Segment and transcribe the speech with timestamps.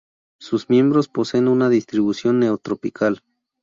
[0.39, 3.21] Sus miembros posen una distribución Neotropical.